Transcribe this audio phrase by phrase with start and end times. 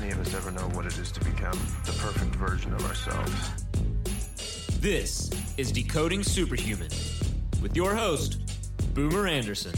[0.00, 3.66] many of us ever know what it is to become the perfect version of ourselves.
[4.78, 6.90] This is Decoding Superhuman
[7.62, 8.38] with your host,
[8.92, 9.72] Boomer Anderson.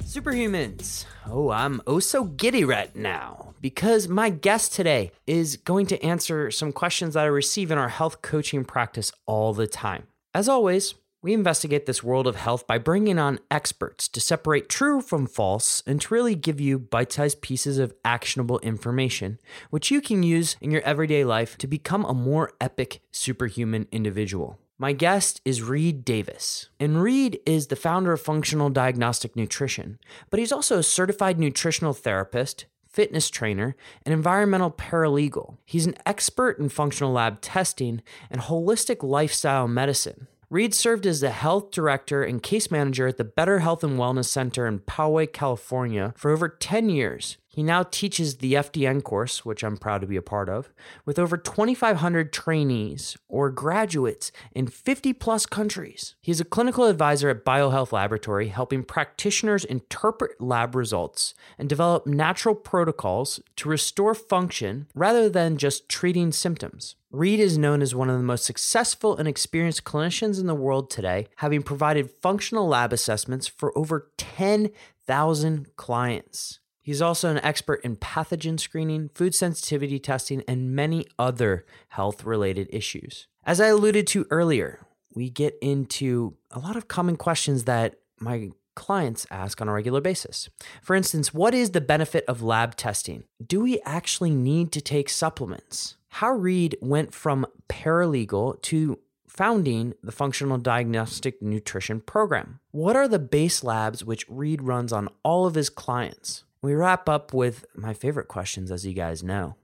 [0.00, 1.04] Superhumans.
[1.30, 6.50] Oh, I'm oh so giddy right now because my guest today is going to answer
[6.50, 10.08] some questions that I receive in our health coaching practice all the time.
[10.34, 15.00] As always, we investigate this world of health by bringing on experts to separate true
[15.00, 19.38] from false and to really give you bite sized pieces of actionable information,
[19.70, 24.58] which you can use in your everyday life to become a more epic superhuman individual.
[24.78, 26.68] My guest is Reed Davis.
[26.78, 29.98] And Reed is the founder of Functional Diagnostic Nutrition,
[30.30, 33.74] but he's also a certified nutritional therapist, fitness trainer,
[34.06, 35.56] and environmental paralegal.
[35.64, 40.28] He's an expert in functional lab testing and holistic lifestyle medicine.
[40.50, 44.28] Reed served as the health director and case manager at the Better Health and Wellness
[44.28, 47.36] Center in Poway, California for over 10 years.
[47.58, 50.72] He now teaches the FDN course, which I'm proud to be a part of,
[51.04, 56.14] with over 2,500 trainees or graduates in 50 plus countries.
[56.22, 62.54] He's a clinical advisor at BioHealth Laboratory, helping practitioners interpret lab results and develop natural
[62.54, 66.94] protocols to restore function rather than just treating symptoms.
[67.10, 70.90] Reed is known as one of the most successful and experienced clinicians in the world
[70.90, 76.60] today, having provided functional lab assessments for over 10,000 clients.
[76.88, 82.66] He's also an expert in pathogen screening, food sensitivity testing, and many other health related
[82.72, 83.26] issues.
[83.44, 88.52] As I alluded to earlier, we get into a lot of common questions that my
[88.74, 90.48] clients ask on a regular basis.
[90.80, 93.24] For instance, what is the benefit of lab testing?
[93.46, 95.98] Do we actually need to take supplements?
[96.08, 102.60] How Reed went from paralegal to founding the Functional Diagnostic Nutrition Program.
[102.70, 106.44] What are the base labs which Reed runs on all of his clients?
[106.60, 109.54] We wrap up with my favorite questions, as you guys know.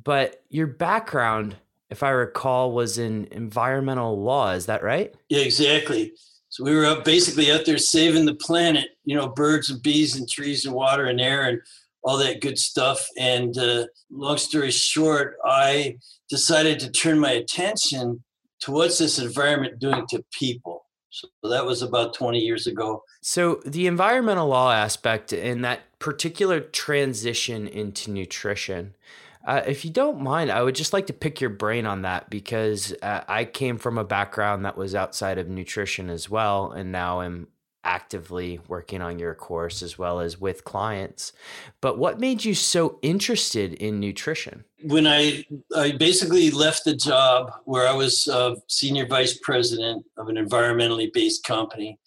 [0.02, 1.56] but your background
[1.90, 4.52] if I recall, was in environmental law.
[4.52, 5.14] Is that right?
[5.28, 6.12] Yeah, exactly.
[6.48, 10.16] So we were up basically out there saving the planet, you know, birds and bees
[10.16, 11.60] and trees and water and air and
[12.04, 13.04] all that good stuff.
[13.18, 15.96] And uh, long story short, I
[16.28, 18.22] decided to turn my attention
[18.60, 20.86] to what's this environment doing to people.
[21.10, 23.02] So that was about 20 years ago.
[23.22, 28.94] So the environmental law aspect and that particular transition into nutrition
[29.46, 32.30] uh, if you don't mind, I would just like to pick your brain on that
[32.30, 36.90] because uh, I came from a background that was outside of nutrition as well, and
[36.90, 37.48] now I'm
[37.84, 41.32] actively working on your course as well as with clients.
[41.82, 44.64] But what made you so interested in nutrition?
[44.84, 45.44] When I
[45.76, 51.12] I basically left the job where I was uh, senior vice president of an environmentally
[51.12, 51.98] based company,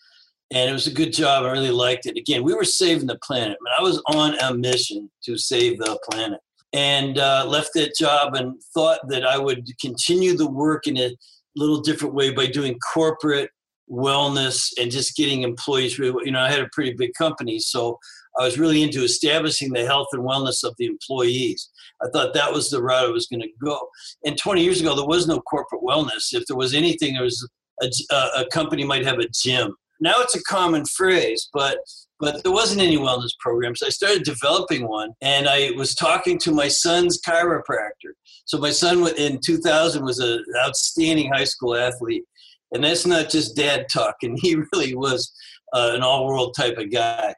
[0.50, 1.46] and it was a good job.
[1.46, 2.18] I really liked it.
[2.18, 3.58] Again, we were saving the planet.
[3.60, 6.40] I, mean, I was on a mission to save the planet
[6.74, 11.16] and uh, left that job and thought that I would continue the work in a
[11.56, 13.50] little different way by doing corporate
[13.90, 15.98] wellness and just getting employees.
[15.98, 17.98] Really, you know, I had a pretty big company, so
[18.38, 21.70] I was really into establishing the health and wellness of the employees.
[22.02, 23.80] I thought that was the route I was going to go.
[24.26, 26.34] And 20 years ago, there was no corporate wellness.
[26.34, 27.48] If there was anything, there was
[27.82, 27.90] a,
[28.38, 29.76] a company might have a gym.
[30.00, 31.80] Now it's a common phrase, but
[32.20, 33.84] but there wasn't any wellness programs.
[33.84, 38.14] I started developing one, and I was talking to my son's chiropractor.
[38.46, 42.24] So my son in 2000 was an outstanding high school athlete,
[42.72, 44.32] and that's not just dad talking.
[44.32, 45.32] And he really was
[45.74, 47.34] uh, an all-world type of guy.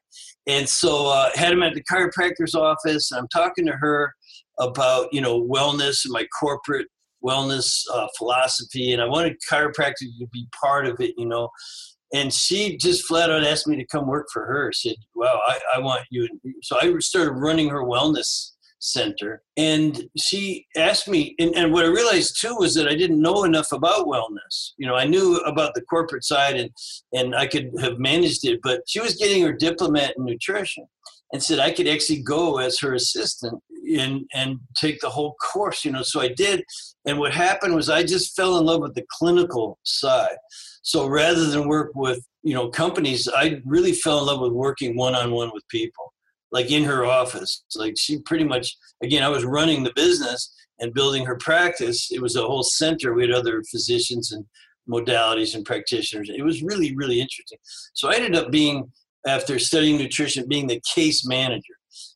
[0.48, 3.12] And so uh, had him at the chiropractor's office.
[3.12, 4.14] And I'm talking to her
[4.60, 6.88] about you know wellness and my corporate
[7.24, 11.14] wellness uh, philosophy, and I wanted chiropractic to be part of it.
[11.18, 11.50] You know,
[12.14, 14.72] and she just flat out asked me to come work for her.
[14.72, 16.28] Said, "Well, I, I want you."
[16.64, 21.36] So I started running her wellness center, and she asked me.
[21.40, 24.72] And, and what I realized too was that I didn't know enough about wellness.
[24.78, 26.70] You know, I knew about the corporate side, and
[27.14, 30.86] and I could have managed it, but she was getting her diplomat in nutrition,
[31.31, 33.62] and said I could actually go as her assistant
[33.98, 35.86] and and take the whole course.
[35.86, 36.64] You know, so I did.
[37.06, 40.38] And what happened was I just fell in love with the clinical side
[40.81, 44.96] so rather than work with you know companies, I really fell in love with working
[44.96, 46.14] one on one with people,
[46.52, 47.64] like in her office.
[47.75, 52.10] Like she pretty much again, I was running the business and building her practice.
[52.12, 53.14] It was a whole center.
[53.14, 54.46] We had other physicians and
[54.90, 56.30] modalities and practitioners.
[56.34, 57.60] It was really really interesting.
[57.94, 58.92] So I ended up being
[59.27, 61.74] after studying nutrition, being the case manager.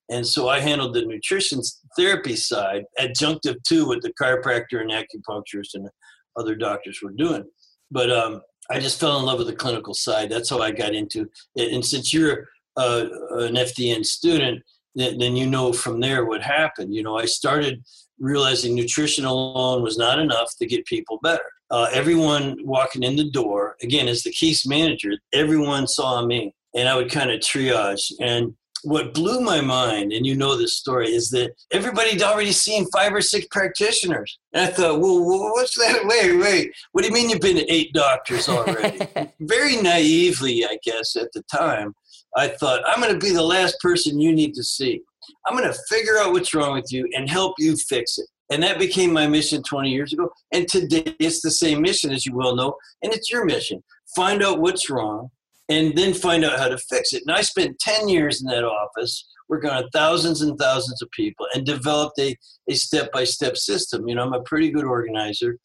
[0.10, 1.62] And so I handled the nutrition
[1.98, 5.90] therapy side, adjunctive to what the chiropractor and acupuncturist and
[6.38, 7.46] other doctors were doing.
[7.92, 10.30] But um, I just fell in love with the clinical side.
[10.30, 11.74] That's how I got into it.
[11.74, 14.62] And since you're uh, an FDN student,
[14.96, 16.94] then, then you know from there what happened.
[16.94, 17.84] You know, I started
[18.20, 21.44] realizing nutrition alone was not enough to get people better.
[21.72, 26.90] Uh, everyone walking in the door, again, as the case manager, everyone saw me and
[26.90, 28.12] I would kind of triage.
[28.20, 32.86] And what blew my mind, and you know this story, is that everybody'd already seen
[32.92, 34.38] five or six practitioners.
[34.54, 36.06] And I thought, well, what's that?
[36.06, 36.74] Wait, wait.
[36.92, 39.00] What do you mean you've been to eight doctors already?
[39.40, 41.94] Very naively, I guess, at the time,
[42.36, 45.02] I thought, I'm going to be the last person you need to see.
[45.48, 48.28] I'm going to figure out what's wrong with you and help you fix it.
[48.52, 50.30] And that became my mission 20 years ago.
[50.52, 53.82] And today it's the same mission, as you well know, and it's your mission.
[54.16, 55.32] Find out what's wrong
[55.70, 57.24] and then find out how to fix it.
[57.26, 61.46] And I spent 10 years in that office working on thousands and thousands of people
[61.54, 62.36] and developed a,
[62.70, 64.08] a step-by-step system.
[64.08, 65.58] You know, I'm a pretty good organizer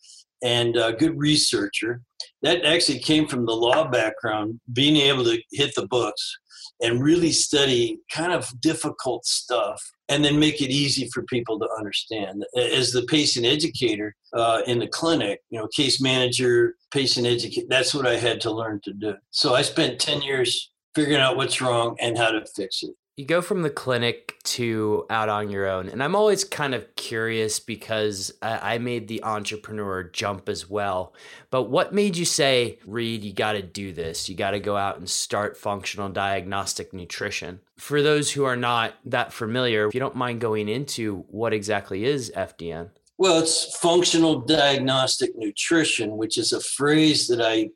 [0.43, 2.03] and a good researcher.
[2.43, 6.39] That actually came from the law background, being able to hit the books
[6.81, 11.69] and really study kind of difficult stuff and then make it easy for people to
[11.77, 12.45] understand.
[12.57, 17.95] As the patient educator uh, in the clinic, you know, case manager, patient educator, that's
[17.95, 19.15] what I had to learn to do.
[19.31, 23.25] So I spent 10 years figuring out what's wrong and how to fix it you
[23.25, 25.89] go from the clinic to out on your own.
[25.89, 31.15] And i'm always kind of curious because I, made the entrepreneur jump as well.
[31.51, 34.29] But what made you say reed you got to do this.
[34.29, 37.59] You got to go out and start functional diagnostic nutrition?
[37.77, 42.05] For those who are not that familiar if you don't mind going into what exactly
[42.05, 47.69] is fdn well it's functional diagnostic nutrition which is a phrase that i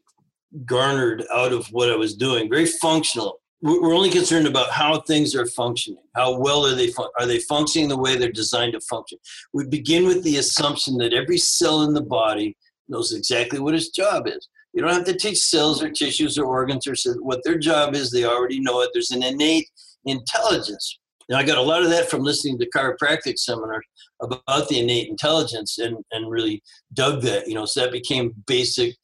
[0.65, 2.49] garnered out of what i was doing.
[2.49, 6.03] Very functional we're only concerned about how things are functioning.
[6.17, 9.19] How well are they fun- are they functioning the way they're designed to function?
[9.53, 12.57] We begin with the assumption that every cell in the body
[12.89, 14.49] knows exactly what its job is.
[14.73, 18.11] You don't have to teach cells or tissues or organs or what their job is.
[18.11, 18.91] They already know it.
[18.93, 19.69] There's an innate
[20.07, 20.99] intelligence.
[21.29, 23.87] Now I got a lot of that from listening to chiropractic seminars
[24.21, 26.63] about the innate intelligence and, and really
[26.95, 28.97] dug that, you know, so that became basic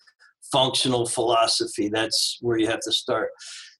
[0.51, 1.89] functional philosophy.
[1.89, 3.29] That's where you have to start.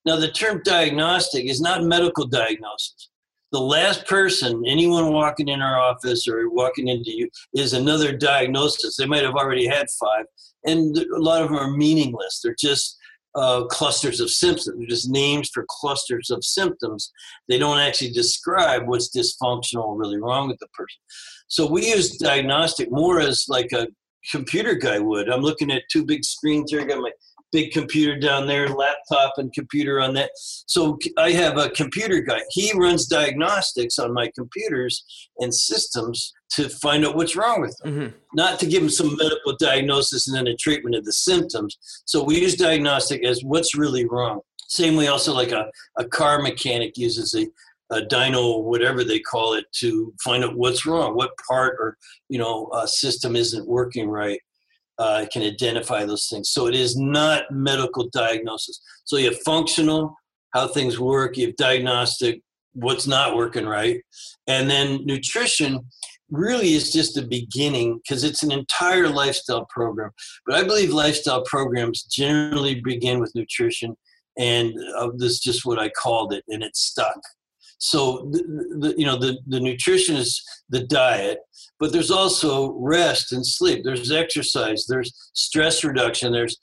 [0.09, 3.09] Now, the term diagnostic is not medical diagnosis.
[3.51, 8.97] The last person, anyone walking in our office or walking into you, is another diagnosis.
[8.97, 10.25] They might have already had five,
[10.65, 12.39] and a lot of them are meaningless.
[12.43, 12.97] They're just
[13.35, 14.79] uh, clusters of symptoms.
[14.79, 17.11] They're just names for clusters of symptoms.
[17.47, 21.01] They don't actually describe what's dysfunctional really wrong with the person.
[21.49, 23.85] So we use diagnostic more as like a
[24.31, 25.29] computer guy would.
[25.29, 26.81] I'm looking at two big screens here.
[26.81, 27.11] I got my
[27.51, 30.31] big computer down there, laptop and computer on that.
[30.35, 32.41] So I have a computer guy.
[32.51, 35.03] He runs diagnostics on my computers
[35.39, 38.17] and systems to find out what's wrong with them, mm-hmm.
[38.33, 41.77] not to give them some medical diagnosis and then a treatment of the symptoms.
[42.05, 44.41] So we use diagnostic as what's really wrong.
[44.67, 47.47] Same way, also like a, a car mechanic uses a,
[47.95, 51.97] a dyno, whatever they call it, to find out what's wrong, what part or
[52.29, 54.39] you know system isn't working right
[54.99, 56.49] uh, can identify those things.
[56.51, 58.81] So it is not medical diagnosis.
[59.05, 60.13] So you have functional,
[60.53, 62.41] how things work, you have diagnostic,
[62.73, 64.01] what's not working right.
[64.47, 65.79] And then nutrition
[66.29, 70.11] really is just the beginning because it's an entire lifestyle program.
[70.45, 73.95] But I believe lifestyle programs generally begin with nutrition,
[74.37, 77.19] and uh, this is just what I called it, and it stuck.
[77.79, 78.43] So, the,
[78.79, 81.39] the, you know, the, the nutrition is the diet,
[81.79, 83.83] but there's also rest and sleep.
[83.83, 84.85] There's exercise.
[84.85, 86.31] There's stress reduction.
[86.31, 86.57] There's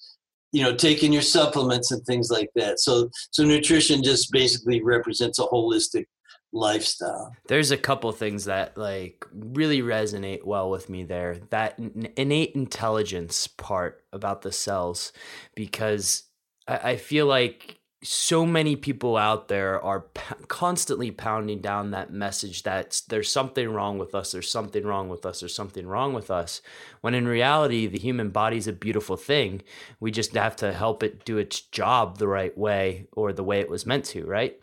[0.52, 5.38] you know taking your supplements and things like that so so nutrition just basically represents
[5.38, 6.06] a holistic
[6.52, 11.78] lifestyle there's a couple things that like really resonate well with me there that
[12.16, 15.12] innate intelligence part about the cells
[15.54, 16.22] because
[16.66, 22.12] I, I feel like so many people out there are p- constantly pounding down that
[22.12, 26.12] message that there's something wrong with us, there's something wrong with us, there's something wrong
[26.12, 26.62] with us.
[27.00, 29.62] When in reality, the human body is a beautiful thing.
[29.98, 33.60] We just have to help it do its job the right way or the way
[33.60, 34.60] it was meant to, right?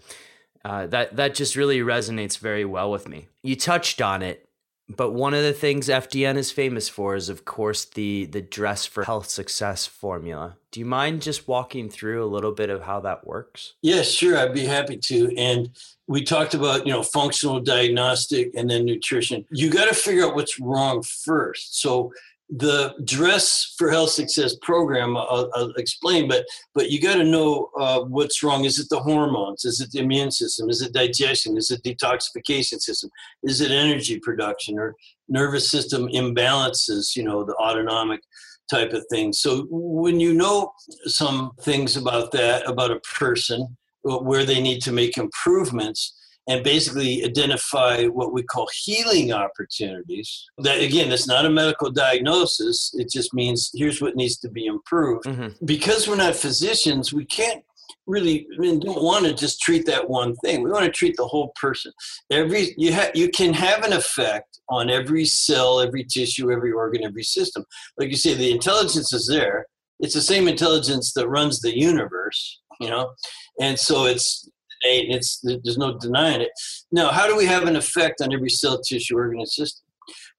[0.64, 3.28] Uh, that that just really resonates very well with me.
[3.42, 4.48] You touched on it
[4.90, 8.86] but one of the things FDN is famous for is, of course, the the dress
[8.86, 10.58] for health success formula.
[10.72, 13.74] Do you mind just walking through a little bit of how that works?
[13.82, 14.38] Yeah, sure.
[14.38, 15.34] I'd be happy to.
[15.38, 15.70] And
[16.08, 19.46] we talked about you know functional diagnostic and then nutrition.
[19.52, 21.82] You got to figure out what's wrong first.
[21.82, 22.12] So
[22.56, 26.46] the dress for health success program I'll, I'll explain but
[26.76, 28.66] but you got to know uh, what's wrong.
[28.66, 29.66] Is it the hormones?
[29.66, 30.70] Is it the immune system?
[30.70, 31.58] Is it digestion?
[31.58, 33.10] Is it detoxification system?
[33.42, 34.96] Is it energy production or
[35.28, 38.22] nervous system imbalances you know the autonomic
[38.70, 39.34] type of thing?
[39.34, 40.74] So when you know
[41.06, 46.14] some things about that about a person uh, where they need to make improvements
[46.48, 50.46] and basically identify what we call healing opportunities.
[50.58, 52.94] That again, it's not a medical diagnosis.
[52.98, 55.26] It just means here's what needs to be improved.
[55.26, 55.66] Mm-hmm.
[55.66, 57.64] Because we're not physicians, we can't
[58.06, 60.64] really I mean, don't want to just treat that one thing.
[60.64, 61.92] We want to treat the whole person.
[62.30, 67.04] Every you have you can have an effect on every cell, every tissue, every organ,
[67.04, 67.64] every system.
[67.98, 69.68] Like you say, the intelligence is there.
[70.00, 73.14] It's the same intelligence that runs the universe, you know,
[73.62, 74.50] and so it's
[74.84, 76.52] and it's there's no denying it.
[76.92, 79.86] Now, how do we have an effect on every cell, tissue, organ, and system?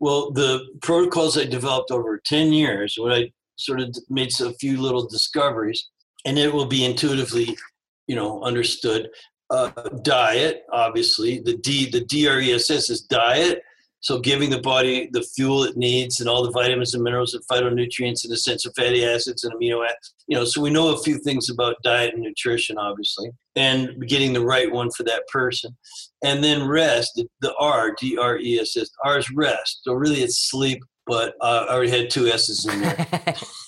[0.01, 4.81] Well, the protocols I developed over ten years, what I sort of made a few
[4.81, 5.89] little discoveries,
[6.25, 7.57] and it will be intuitively,
[8.07, 9.09] you know, understood.
[9.51, 9.71] Uh,
[10.03, 13.63] diet, obviously, the D, the DRESS is diet,
[14.01, 17.45] so giving the body the fuel it needs and all the vitamins and minerals and
[17.47, 20.15] phytonutrients and essential fatty acids and amino acids.
[20.27, 24.33] You know, so we know a few things about diet and nutrition, obviously, and getting
[24.33, 25.77] the right one for that person.
[26.23, 29.81] And then rest, the, R, D R E S S, R is rest.
[29.85, 33.07] So really it's sleep, but uh, I already had two S's in there.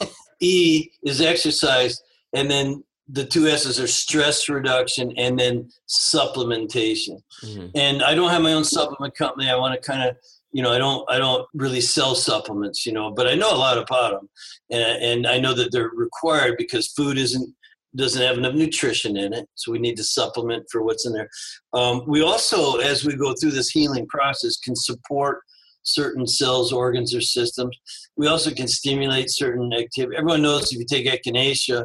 [0.40, 2.00] e is exercise.
[2.32, 7.22] And then the two S's are stress reduction and then supplementation.
[7.44, 7.68] Mm-hmm.
[7.74, 9.48] And I don't have my own supplement company.
[9.48, 10.16] I want to kind of,
[10.52, 13.56] you know, I don't, I don't really sell supplements, you know, but I know a
[13.56, 14.28] lot about them,
[14.70, 17.54] and and I know that they're required because food isn't
[17.96, 21.28] doesn't have enough nutrition in it, so we need to supplement for what's in there.
[21.72, 25.40] Um, we also, as we go through this healing process, can support
[25.82, 27.76] certain cells, organs, or systems.
[28.16, 30.16] We also can stimulate certain activity.
[30.16, 31.84] Everyone knows if you take echinacea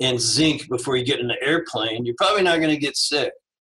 [0.00, 3.32] and zinc before you get in the airplane, you're probably not going to get sick.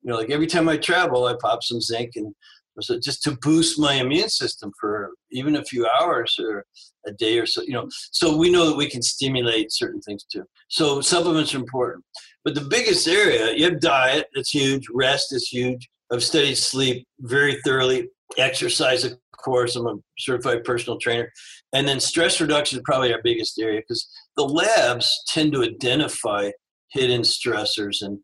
[0.03, 2.35] You know, like every time I travel, I pop some zinc and
[2.81, 6.65] so just to boost my immune system for even a few hours or
[7.07, 7.63] a day or so.
[7.63, 10.45] You know, so we know that we can stimulate certain things too.
[10.69, 12.05] So supplements are important.
[12.45, 14.87] But the biggest area, you have diet, that's huge.
[14.93, 15.89] Rest is huge.
[16.13, 18.09] I've studied sleep very thoroughly.
[18.39, 19.77] Exercise, of course.
[19.77, 21.31] I'm a certified personal trainer.
[21.73, 26.51] And then stress reduction is probably our biggest area because the labs tend to identify
[26.93, 28.19] hidden stressors and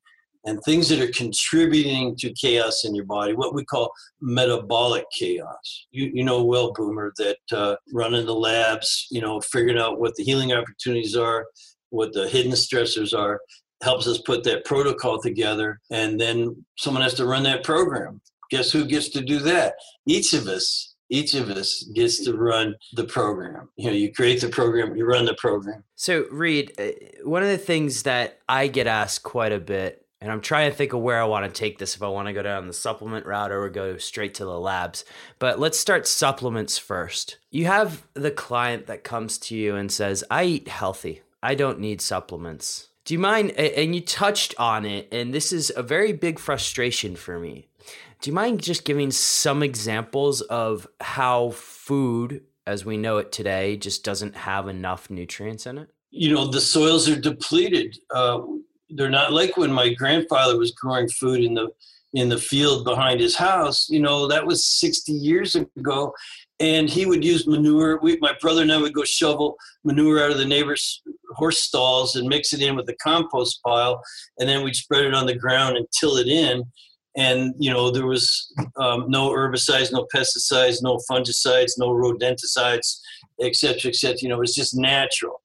[0.47, 5.87] and things that are contributing to chaos in your body, what we call metabolic chaos.
[5.91, 10.15] You, you know well, Boomer, that uh, running the labs, you know, figuring out what
[10.15, 11.47] the healing opportunities are,
[11.91, 13.41] what the hidden stressors are,
[13.83, 15.81] helps us put that protocol together.
[15.91, 18.21] And then someone has to run that program.
[18.50, 19.75] Guess who gets to do that?
[20.07, 23.69] Each of us each of us gets to run the program.
[23.76, 25.85] You know, you create the program, you run the program.
[25.95, 26.88] So, Reed, uh,
[27.23, 30.76] one of the things that I get asked quite a bit, and I'm trying to
[30.76, 32.73] think of where I want to take this if I want to go down the
[32.73, 35.04] supplement route or go straight to the labs.
[35.38, 37.38] But let's start supplements first.
[37.50, 41.80] You have the client that comes to you and says, I eat healthy, I don't
[41.80, 42.88] need supplements.
[43.04, 43.52] Do you mind?
[43.52, 47.68] And you touched on it, and this is a very big frustration for me.
[48.20, 53.76] Do you mind just giving some examples of how food, as we know it today,
[53.76, 55.88] just doesn't have enough nutrients in it?
[56.11, 57.96] You know, the soils are depleted.
[58.12, 58.40] Uh,
[58.90, 61.69] they're not like when my grandfather was growing food in the
[62.14, 63.88] in the field behind his house.
[63.90, 66.14] You know, that was 60 years ago,
[66.61, 67.99] and he would use manure.
[68.00, 71.02] We, my brother and I would go shovel manure out of the neighbors'
[71.35, 74.00] horse stalls and mix it in with the compost pile,
[74.38, 76.64] and then we'd spread it on the ground and till it in
[77.16, 83.00] and you know there was um, no herbicides, no pesticides, no fungicides, no rodenticides,
[83.43, 84.16] etc., etc.
[84.21, 85.40] You know, it was just natural.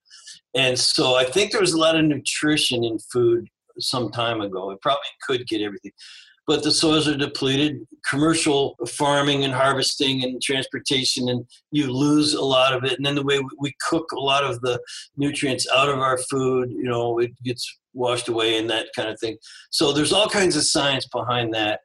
[0.54, 3.48] And so I think there was a lot of nutrition in food
[3.80, 4.72] some time ago.
[4.72, 5.92] It probably could get everything.
[6.48, 7.88] But the soils are depleted.
[8.10, 12.94] Commercial farming and harvesting and transportation, and you lose a lot of it.
[12.98, 14.82] And then the way we cook a lot of the
[15.16, 19.20] nutrients out of our food, you know, it gets washed away and that kind of
[19.20, 19.38] thing.
[19.70, 21.82] So there's all kinds of science behind that.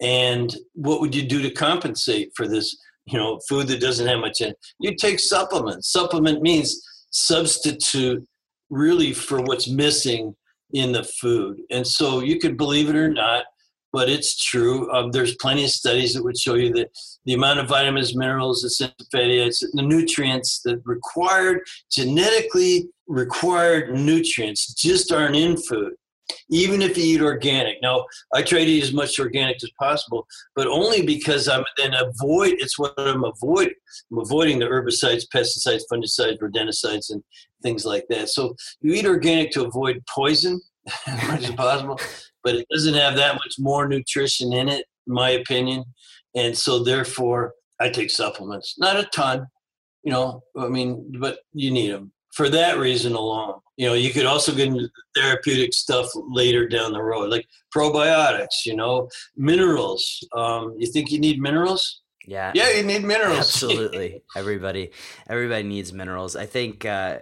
[0.00, 2.76] And what would you do to compensate for this?
[3.04, 4.52] You know, food that doesn't have much in.
[4.80, 5.90] You take supplements.
[5.90, 8.26] Supplement means substitute
[8.70, 10.34] really for what's missing
[10.72, 11.60] in the food.
[11.70, 13.44] And so you could believe it or not,
[13.92, 14.90] but it's true.
[14.92, 16.90] Um, there's plenty of studies that would show you that
[17.24, 21.60] the amount of vitamins, minerals, essential fatty acids, the nutrients that required,
[21.90, 25.94] genetically required nutrients just aren't in food
[26.50, 27.76] even if you eat organic.
[27.82, 31.94] Now, I try to eat as much organic as possible, but only because I'm then
[31.94, 32.54] avoid.
[32.58, 33.74] It's what I'm avoiding.
[34.10, 37.22] I'm avoiding the herbicides, pesticides, fungicides, rodenticides, and
[37.62, 38.28] things like that.
[38.28, 40.60] So you eat organic to avoid poison
[41.06, 41.98] as much as possible,
[42.42, 45.84] but it doesn't have that much more nutrition in it, in my opinion.
[46.34, 48.74] And so therefore, I take supplements.
[48.78, 49.46] Not a ton,
[50.02, 50.42] you know.
[50.58, 53.54] I mean, but you need them for that reason alone.
[53.76, 58.64] You know, you could also get into therapeutic stuff later down the road, like probiotics.
[58.64, 60.24] You know, minerals.
[60.34, 62.00] Um, you think you need minerals?
[62.24, 62.52] Yeah.
[62.54, 63.38] Yeah, you need minerals.
[63.38, 64.22] Absolutely.
[64.36, 64.92] everybody
[65.28, 66.36] everybody needs minerals.
[66.36, 67.18] I think uh,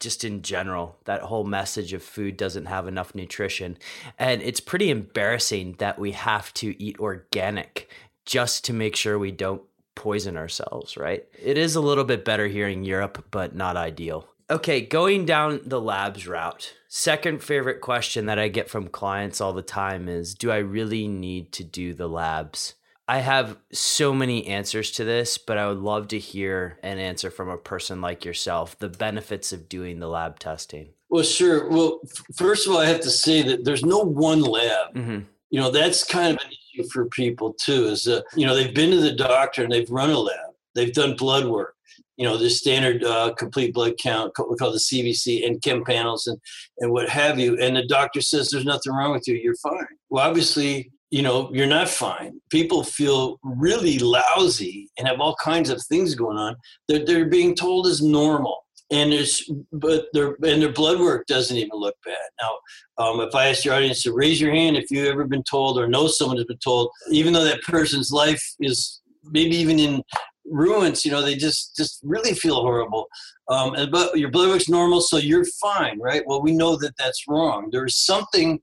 [0.00, 3.78] just in general, that whole message of food doesn't have enough nutrition.
[4.18, 7.90] And it's pretty embarrassing that we have to eat organic
[8.26, 9.62] just to make sure we don't
[9.94, 11.24] poison ourselves, right?
[11.40, 14.28] It is a little bit better here in Europe, but not ideal.
[14.50, 16.74] Okay, going down the labs route.
[16.88, 21.06] Second favorite question that I get from clients all the time is Do I really
[21.06, 22.74] need to do the labs?
[23.06, 27.30] I have so many answers to this, but I would love to hear an answer
[27.30, 30.88] from a person like yourself the benefits of doing the lab testing.
[31.10, 31.68] Well, sure.
[31.68, 34.94] Well, f- first of all, I have to say that there's no one lab.
[34.94, 35.20] Mm-hmm.
[35.50, 38.74] You know, that's kind of an issue for people too, is that, you know, they've
[38.74, 41.76] been to the doctor and they've run a lab, they've done blood work
[42.18, 45.84] you know the standard uh, complete blood count what we call the cbc and chem
[45.84, 46.38] panels and
[46.78, 47.56] and what have you.
[47.58, 49.34] And the doctor says there's nothing wrong with you.
[49.34, 49.86] You're fine.
[50.10, 52.40] Well obviously you know you're not fine.
[52.50, 56.56] People feel really lousy and have all kinds of things going on
[56.88, 58.58] that they're being told is normal.
[58.90, 62.16] And there's but their and their blood work doesn't even look bad.
[62.42, 62.58] Now
[62.98, 65.78] um, if i ask your audience to raise your hand if you've ever been told
[65.78, 70.02] or know someone has been told even though that person's life is maybe even in
[70.50, 73.06] ruins you know they just just really feel horrible.
[73.48, 76.22] Um, and, but your blood work's normal so you're fine right?
[76.26, 77.68] Well we know that that's wrong.
[77.70, 78.60] There's something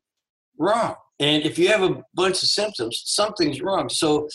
[0.58, 0.96] wrong.
[1.20, 3.90] And if you have a bunch of symptoms something's wrong.
[3.90, 4.28] So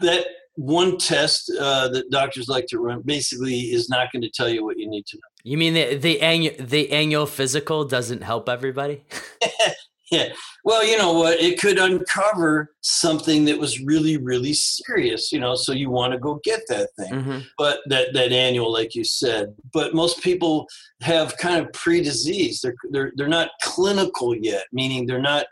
[0.00, 4.48] that one test uh, that doctors like to run basically is not going to tell
[4.48, 5.22] you what you need to know.
[5.42, 9.04] You mean the the annual the annual physical doesn't help everybody
[10.10, 10.28] Yeah.
[10.64, 11.40] Well, you know what?
[11.40, 16.18] It could uncover something that was really, really serious, you know, so you want to
[16.18, 17.12] go get that thing.
[17.12, 17.38] Mm-hmm.
[17.56, 19.54] But that, that annual, like you said.
[19.72, 20.66] But most people
[21.00, 22.60] have kind of pre-disease.
[22.60, 25.46] They're, they're, they're not clinical yet, meaning they're not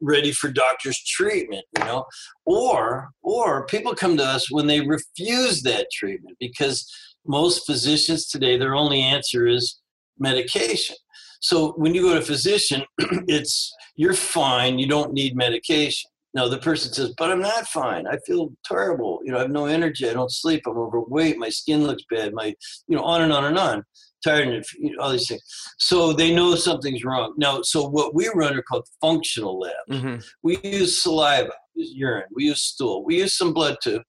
[0.00, 2.04] ready for doctor's treatment, you know.
[2.44, 6.92] Or or people come to us when they refuse that treatment because
[7.26, 9.80] most physicians today, their only answer is
[10.18, 10.96] medication.
[11.40, 14.78] So when you go to a physician, it's you're fine.
[14.78, 16.10] You don't need medication.
[16.34, 18.06] Now the person says, but I'm not fine.
[18.06, 19.20] I feel terrible.
[19.24, 20.08] You know, I have no energy.
[20.08, 20.62] I don't sleep.
[20.66, 21.38] I'm overweight.
[21.38, 22.34] My skin looks bad.
[22.34, 22.54] My,
[22.88, 23.84] you know, on and on and on.
[24.22, 25.42] Tired and you know, all these things.
[25.78, 27.32] So they know something's wrong.
[27.38, 29.76] Now, so what we run are called functional labs.
[29.90, 30.16] Mm-hmm.
[30.42, 32.24] We use saliva, urine.
[32.34, 33.04] We use stool.
[33.04, 34.00] We use some blood too,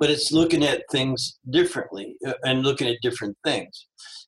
[0.00, 3.86] but it's looking at things differently uh, and looking at different things.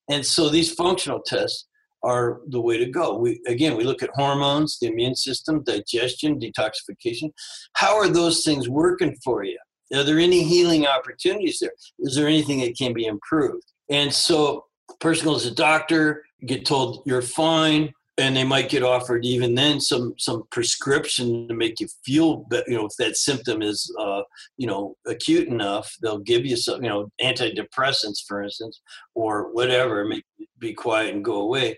[0.08, 1.66] And so these functional tests
[2.02, 3.16] are the way to go.
[3.16, 7.30] We again we look at hormones, the immune system, digestion, detoxification.
[7.74, 9.58] How are those things working for you?
[9.94, 11.72] Are there any healing opportunities there?
[11.98, 13.64] Is there anything that can be improved?
[13.88, 14.66] And so,
[15.00, 19.80] person goes to doctor, get told you're fine, and they might get offered even then
[19.80, 24.22] some some prescription to make you feel that you know if that symptom is uh,
[24.56, 28.80] you know acute enough they'll give you some you know antidepressants for instance
[29.14, 30.24] or whatever make
[30.58, 31.76] be quiet and go away.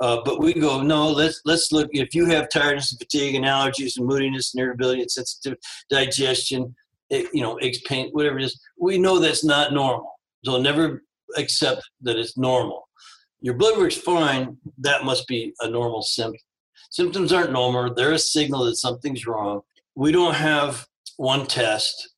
[0.00, 3.44] Uh, but we go no let's let's look if you have tiredness and fatigue and
[3.44, 5.56] allergies and moodiness and irritability and sensitive
[5.88, 6.74] digestion
[7.10, 10.10] it, you know aches pain whatever it is we know that's not normal.
[10.44, 11.02] So never
[11.36, 12.83] accept that it's normal
[13.44, 16.40] your blood work's fine, that must be a normal symptom.
[16.90, 19.60] Symptoms aren't normal, they're a signal that something's wrong.
[19.94, 20.86] We don't have
[21.18, 22.08] one test.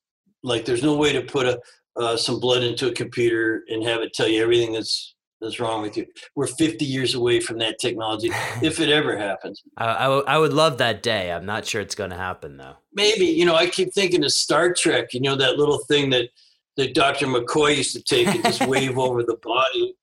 [0.41, 1.59] Like, there's no way to put a,
[1.97, 5.81] uh, some blood into a computer and have it tell you everything that's is wrong
[5.81, 6.05] with you.
[6.33, 8.29] We're 50 years away from that technology,
[8.61, 9.61] if it ever happens.
[9.75, 11.33] I, I, w- I would love that day.
[11.33, 12.77] I'm not sure it's going to happen though.
[12.93, 16.29] Maybe, you know, I keep thinking of Star Trek, you know, that little thing that,
[16.77, 17.27] that Dr.
[17.27, 19.93] McCoy used to take and just wave over the body,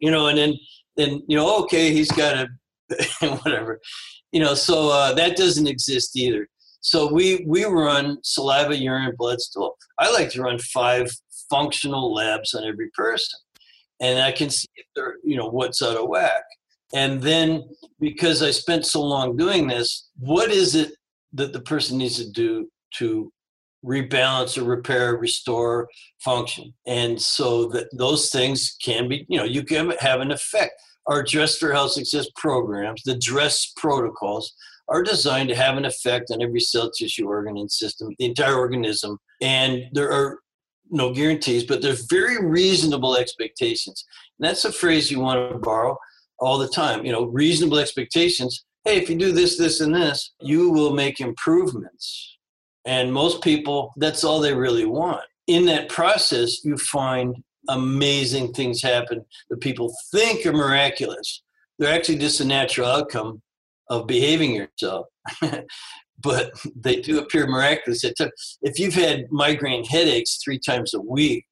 [0.00, 0.54] you know, and then,
[0.96, 2.48] then, you know, okay, he's got a,
[3.42, 3.80] whatever,
[4.32, 6.48] you know, so uh, that doesn't exist either.
[6.80, 9.76] So we, we run saliva, urine, blood, stool.
[9.98, 11.10] I like to run five
[11.50, 13.38] functional labs on every person
[14.00, 16.44] and I can see if they're, you know, what's out of whack.
[16.94, 17.64] And then
[17.98, 20.92] because I spent so long doing this, what is it
[21.32, 23.32] that the person needs to do to
[23.84, 25.88] rebalance or repair, restore
[26.20, 26.72] function?
[26.86, 30.72] And so that those things can be, you know, you can have an effect.
[31.06, 34.52] Our Dress for Health Success programs, the DRESS protocols,
[34.88, 38.56] are designed to have an effect on every cell, tissue, organ, and system, the entire
[38.56, 39.18] organism.
[39.40, 40.40] And there are
[40.90, 44.04] no guarantees, but there's very reasonable expectations.
[44.38, 45.98] And that's a phrase you want to borrow
[46.38, 47.04] all the time.
[47.04, 48.64] You know, reasonable expectations.
[48.84, 52.35] Hey, if you do this, this, and this, you will make improvements.
[52.86, 55.22] And most people, that's all they really want.
[55.48, 57.36] In that process, you find
[57.68, 61.42] amazing things happen that people think are miraculous.
[61.78, 63.42] They're actually just a natural outcome
[63.90, 65.06] of behaving yourself.
[66.22, 68.04] but they do appear miraculous.
[68.62, 71.44] If you've had migraine headaches three times a week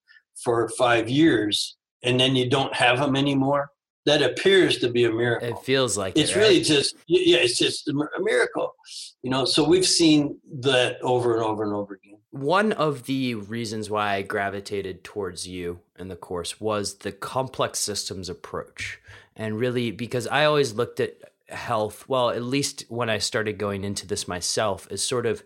[0.43, 3.69] for five years and then you don't have them anymore,
[4.07, 5.49] that appears to be a miracle.
[5.49, 6.65] It feels like it's it, really right?
[6.65, 8.75] just yeah, it's just a miracle.
[9.23, 12.19] You know, so we've seen that over and over and over again.
[12.31, 17.79] One of the reasons why I gravitated towards you in the course was the complex
[17.79, 19.01] systems approach.
[19.37, 21.17] And really because I always looked at
[21.49, 25.43] health, well, at least when I started going into this myself, is sort of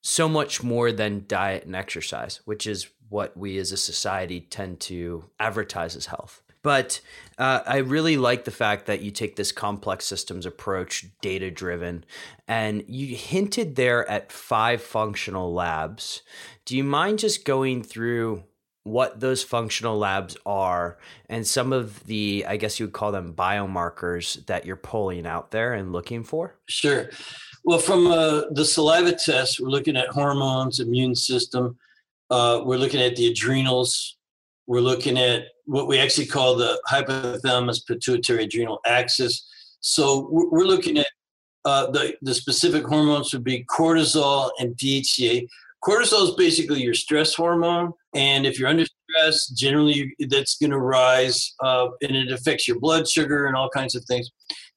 [0.00, 4.80] so much more than diet and exercise, which is what we as a society tend
[4.80, 6.42] to advertise as health.
[6.64, 7.02] But
[7.36, 12.04] uh, I really like the fact that you take this complex systems approach, data driven,
[12.48, 16.22] and you hinted there at five functional labs.
[16.64, 18.44] Do you mind just going through
[18.84, 20.98] what those functional labs are
[21.30, 25.50] and some of the i guess you would call them biomarkers that you're pulling out
[25.50, 27.08] there and looking for sure
[27.64, 31.74] well from uh, the saliva test we're looking at hormones immune system
[32.28, 34.18] uh, we're looking at the adrenals
[34.66, 39.46] we're looking at what we actually call the hypothalamus pituitary adrenal axis
[39.86, 41.06] so we're looking at
[41.66, 45.46] uh, the, the specific hormones would be cortisol and DHEA.
[45.82, 50.78] Cortisol is basically your stress hormone, and if you're under stress, generally that's going to
[50.78, 54.30] rise, uh, and it affects your blood sugar and all kinds of things.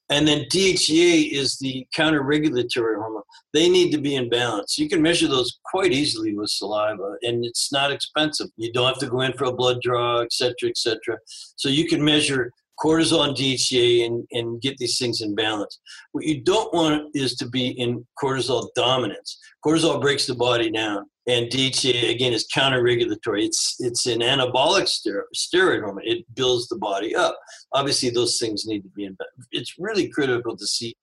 [0.09, 3.23] And then DHEA is the counter-regulatory hormone.
[3.53, 4.77] They need to be in balance.
[4.77, 8.47] You can measure those quite easily with saliva, and it's not expensive.
[8.55, 11.17] You don't have to go in for a blood draw, et cetera, et cetera.
[11.57, 15.79] So you can measure cortisol and DHEA and, and get these things in balance.
[16.11, 19.39] What you don't want is to be in cortisol dominance.
[19.65, 23.45] Cortisol breaks the body down, and DHEA again is counter-regulatory.
[23.45, 26.03] It's it's an anabolic steroid, steroid hormone.
[26.05, 27.37] It builds the body up.
[27.73, 29.17] Obviously, those things need to be in.
[29.51, 30.95] It's really critical to see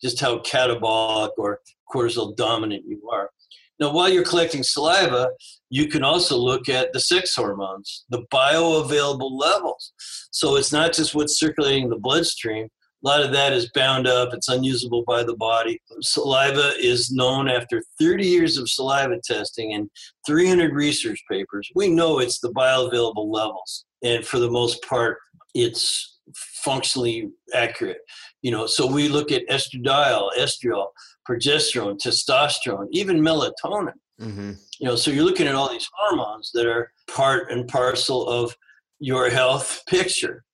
[0.00, 1.60] just how catabolic or
[1.92, 3.30] cortisol dominant you are.
[3.80, 5.30] Now, while you're collecting saliva,
[5.68, 9.92] you can also look at the sex hormones, the bioavailable levels.
[10.30, 12.68] So it's not just what's circulating in the bloodstream.
[13.04, 15.80] A lot of that is bound up, it's unusable by the body.
[16.02, 19.90] Saliva is known after 30 years of saliva testing and
[20.26, 21.68] 300 research papers.
[21.74, 23.84] We know it's the bioavailable levels.
[24.04, 25.18] And for the most part,
[25.54, 27.98] it's functionally accurate.
[28.42, 30.86] You know, so we look at estradiol, estriol,
[31.28, 33.94] progesterone, testosterone, even melatonin.
[34.20, 34.52] Mm-hmm.
[34.78, 38.54] You know, so you're looking at all these hormones that are part and parcel of
[39.00, 40.44] your health picture.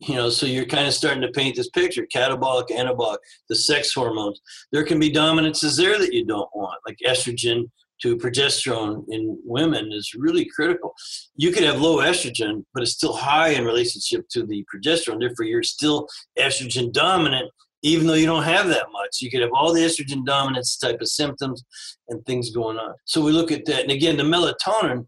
[0.00, 3.92] You know, so you're kind of starting to paint this picture: catabolic, anabolic, the sex
[3.92, 4.40] hormones.
[4.70, 7.64] There can be dominances there that you don't want, like estrogen
[8.02, 10.94] to progesterone in women is really critical.
[11.36, 15.20] You could have low estrogen, but it's still high in relationship to the progesterone.
[15.20, 16.06] Therefore, you're still
[16.38, 17.50] estrogen dominant,
[17.82, 19.20] even though you don't have that much.
[19.20, 21.64] You could have all the estrogen dominance type of symptoms
[22.08, 22.94] and things going on.
[23.04, 23.82] So we look at that.
[23.82, 25.06] And again, the melatonin,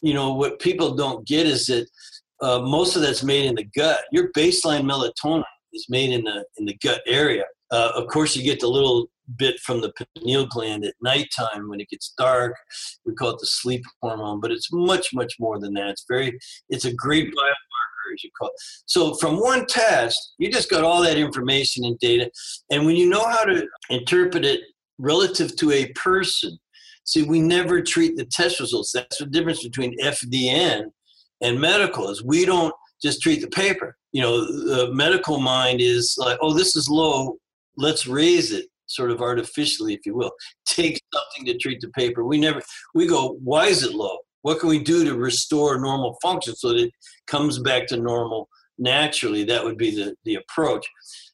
[0.00, 1.88] you know, what people don't get is that
[2.40, 4.00] uh, most of that's made in the gut.
[4.12, 7.44] Your baseline melatonin is made in the in the gut area.
[7.70, 11.80] Uh, of course, you get the little bit from the pineal gland at nighttime when
[11.80, 12.54] it gets dark.
[13.04, 15.88] We call it the sleep hormone, but it's much, much more than that.
[15.88, 16.38] It's very,
[16.70, 18.54] it's a great biomarker, as you call it.
[18.86, 22.30] So from one test, you just got all that information and data.
[22.70, 24.60] And when you know how to interpret it
[24.98, 26.58] relative to a person,
[27.04, 28.92] see, we never treat the test results.
[28.92, 30.86] That's the difference between FDN
[31.40, 33.96] and medical is we don't just treat the paper.
[34.12, 37.36] You know, the medical mind is like, oh, this is low,
[37.76, 40.32] let's raise it sort of artificially, if you will.
[40.66, 42.24] Take something to treat the paper.
[42.24, 42.62] We never,
[42.94, 44.18] we go, why is it low?
[44.42, 46.92] What can we do to restore normal function so that it
[47.26, 48.48] comes back to normal
[48.78, 49.44] naturally?
[49.44, 50.86] That would be the, the approach.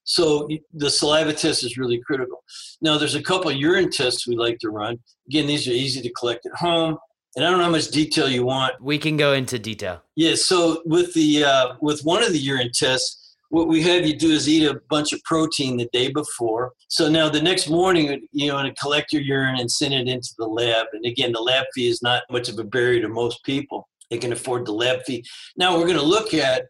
[0.04, 2.42] So the saliva test is really critical.
[2.82, 4.98] Now, there's a couple urine tests we like to run.
[5.28, 6.98] Again, these are easy to collect at home.
[7.36, 8.80] And I don't know how much detail you want.
[8.80, 10.02] We can go into detail.
[10.14, 10.34] Yeah.
[10.36, 14.30] So with the uh, with one of the urine tests, what we have you do
[14.30, 16.72] is eat a bunch of protein the day before.
[16.88, 20.30] So now the next morning, you know, to collect your urine and send it into
[20.38, 20.86] the lab.
[20.92, 23.88] And again, the lab fee is not much of a barrier to most people.
[24.10, 25.24] They can afford the lab fee.
[25.56, 26.66] Now we're going to look at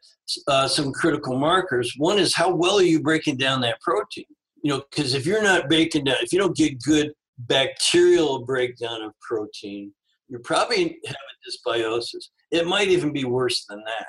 [0.48, 1.94] uh, some critical markers.
[1.96, 4.24] One is how well are you breaking down that protein?
[4.62, 9.02] You know, because if you're not breaking down, if you don't get good bacterial breakdown
[9.02, 9.92] of protein,
[10.28, 12.28] you're probably having dysbiosis.
[12.50, 14.06] It might even be worse than that.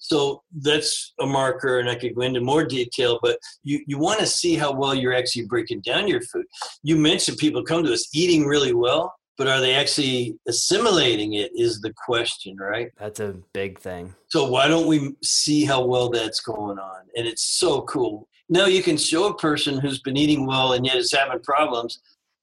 [0.00, 4.20] So that's a marker, and I could go into more detail, but you, you want
[4.20, 6.46] to see how well you're actually breaking down your food.
[6.82, 11.50] You mentioned people come to us eating really well, but are they actually assimilating it
[11.54, 12.90] is the question, right?
[12.98, 14.14] That's a big thing.
[14.28, 17.02] So why don't we see how well that's going on?
[17.16, 18.28] And it's so cool.
[18.48, 22.00] Now you can show a person who's been eating well and yet is having problems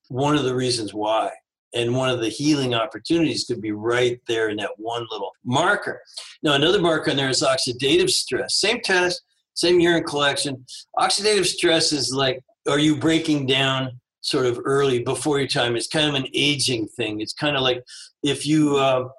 [0.09, 1.31] one of the reasons why
[1.73, 6.01] and one of the healing opportunities could be right there in that one little marker.
[6.43, 8.55] Now, another marker in there is oxidative stress.
[8.55, 9.21] Same test,
[9.53, 10.65] same urine collection.
[10.97, 15.75] Oxidative stress is like, are you breaking down sort of early before your time?
[15.75, 17.21] It's kind of an aging thing.
[17.21, 17.83] It's kind of like
[18.23, 19.09] if you uh,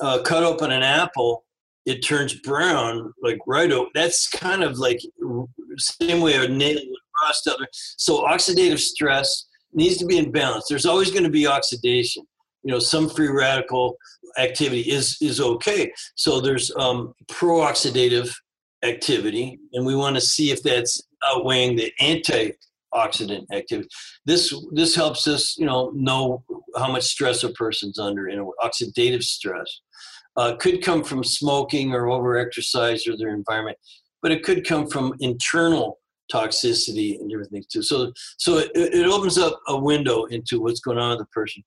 [0.00, 1.44] uh, cut open an apple,
[1.86, 3.88] it turns brown, like right over.
[3.94, 5.00] That's kind of like
[5.78, 7.48] same way a nail would rust.
[7.96, 10.66] So oxidative stress needs to be in balance.
[10.68, 12.24] There's always going to be oxidation.
[12.62, 13.96] You know, some free radical
[14.38, 15.92] activity is is okay.
[16.16, 18.32] So there's um, pro-oxidative
[18.82, 23.88] activity, and we want to see if that's outweighing the antioxidant activity.
[24.26, 26.42] This this helps us, you know, know
[26.76, 28.28] how much stress a person's under.
[28.28, 29.80] You know, oxidative stress
[30.36, 33.78] uh, could come from smoking or overexercise or their environment,
[34.22, 35.98] but it could come from internal
[36.32, 37.82] toxicity and different things too.
[37.82, 41.62] So, so it, it opens up a window into what's going on with the person.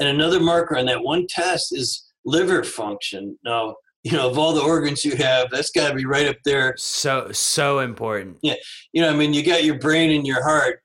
[0.00, 3.38] And another marker on that one test is liver function.
[3.44, 6.36] Now, you know, of all the organs you have, that's got to be right up
[6.44, 6.74] there.
[6.76, 8.38] So, so important.
[8.42, 8.54] Yeah.
[8.92, 10.80] You know, I mean, you got your brain and your heart,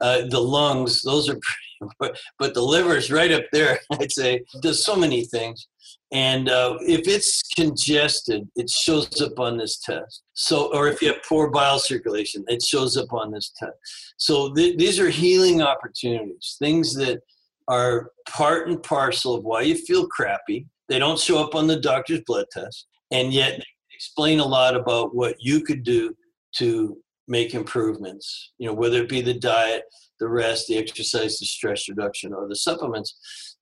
[0.00, 1.38] uh, the lungs, those are,
[1.98, 4.42] but, but the liver is right up there, I'd say.
[4.62, 5.68] Does so many things.
[6.12, 10.22] And uh, if it's congested, it shows up on this test.
[10.34, 13.74] So, or if you have poor bile circulation, it shows up on this test.
[14.16, 17.20] So th- these are healing opportunities, things that
[17.68, 20.66] are part and parcel of why you feel crappy.
[20.88, 23.60] They don't show up on the doctor's blood test, and yet
[23.92, 26.14] explain a lot about what you could do
[26.56, 26.96] to
[27.28, 28.52] make improvements.
[28.58, 29.84] You know, whether it be the diet,
[30.20, 33.16] the rest, the exercise, the stress reduction, or the supplements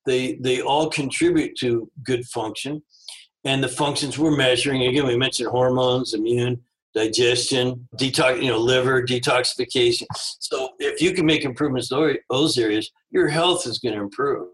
[0.07, 2.83] they they all contribute to good function
[3.44, 6.61] and the functions we're measuring again we mentioned hormones immune
[6.94, 12.90] digestion detox you know liver detoxification so if you can make improvements in those areas
[13.11, 14.48] your health is going to improve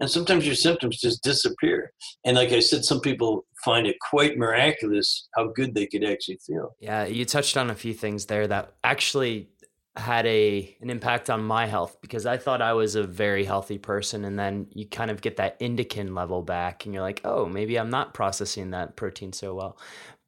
[0.00, 1.92] and sometimes your symptoms just disappear.
[2.24, 6.38] And like i said some people find it quite miraculous how good they could actually
[6.46, 6.74] feel.
[6.80, 9.48] Yeah you touched on a few things there that actually
[9.96, 13.78] had a an impact on my health because I thought I was a very healthy
[13.78, 14.24] person.
[14.24, 17.78] And then you kind of get that indican level back and you're like, "Oh, maybe
[17.78, 19.78] I'm not processing that protein so well."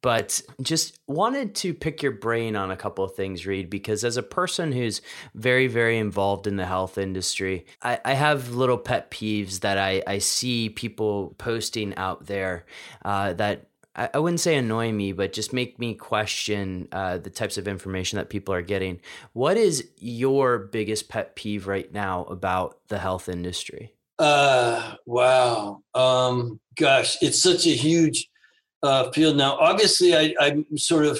[0.01, 4.15] But just wanted to pick your brain on a couple of things, Reed, because as
[4.15, 5.01] a person who's
[5.33, 10.03] very, very involved in the health industry, I, I have little pet peeves that I,
[10.05, 12.65] I see people posting out there
[13.03, 17.57] uh, that I, wouldn't say annoy me, but just make me question uh, the types
[17.57, 19.01] of information that people are getting.
[19.33, 23.93] What is your biggest pet peeve right now about the health industry?
[24.19, 25.81] Uh, wow.
[25.95, 28.29] Um, gosh, it's such a huge
[28.83, 29.57] uh, field now.
[29.57, 31.19] Obviously, I, I'm sort of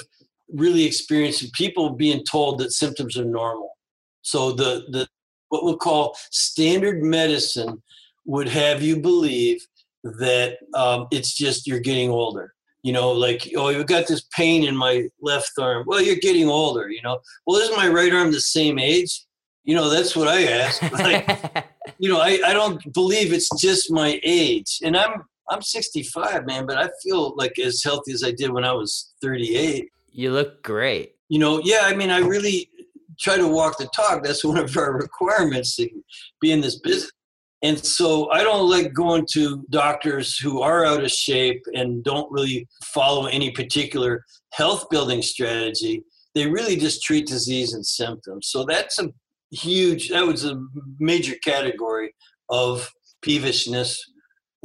[0.50, 3.76] really experiencing people being told that symptoms are normal.
[4.22, 5.08] So the the
[5.48, 7.82] what we'll call standard medicine
[8.26, 9.66] would have you believe
[10.04, 14.64] that um, it's just you're getting older you know, like, oh, you've got this pain
[14.64, 15.84] in my left arm.
[15.86, 17.20] Well, you're getting older, you know.
[17.46, 19.26] Well, isn't my right arm the same age?
[19.64, 20.82] You know, that's what I ask.
[20.92, 21.66] Like,
[21.98, 24.78] you know, I, I don't believe it's just my age.
[24.82, 28.64] And I'm I'm 65, man, but I feel like as healthy as I did when
[28.64, 29.88] I was 38.
[30.12, 31.14] You look great.
[31.28, 32.68] You know, yeah, I mean, I really
[33.18, 34.22] try to walk the talk.
[34.22, 35.88] That's one of our requirements to
[36.40, 37.12] be in this business.
[37.62, 42.30] And so I don't like going to doctors who are out of shape and don't
[42.30, 46.04] really follow any particular health building strategy.
[46.36, 48.48] They really just treat disease and symptoms.
[48.50, 49.08] So that's a
[49.50, 50.62] huge, that was a
[51.00, 52.14] major category
[52.48, 52.88] of
[53.24, 53.96] peevishness.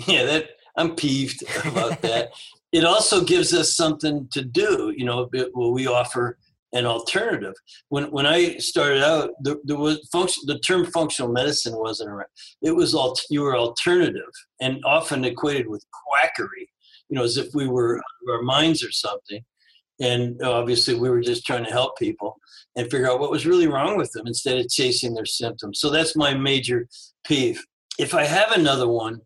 [0.08, 2.32] Yeah, that I'm peeved about that.
[2.72, 4.94] it also gives us something to do.
[4.96, 6.38] You know, well, we offer
[6.74, 7.54] an alternative.
[7.90, 10.44] When when I started out, there, there was function.
[10.48, 12.30] The term functional medicine wasn't around.
[12.62, 16.68] It was all you were alternative, and often equated with quackery.
[17.10, 19.42] You know, as if we were our minds or something.
[20.02, 22.36] And obviously, we were just trying to help people
[22.76, 25.80] and figure out what was really wrong with them instead of chasing their symptoms.
[25.80, 26.88] So that's my major
[27.24, 27.64] peeve.
[28.00, 29.22] If I have another one,